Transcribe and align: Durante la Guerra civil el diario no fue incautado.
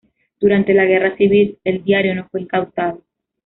Durante 0.39 0.73
la 0.73 0.85
Guerra 0.85 1.15
civil 1.15 1.59
el 1.63 1.83
diario 1.83 2.15
no 2.15 2.27
fue 2.27 2.41
incautado. 2.41 3.03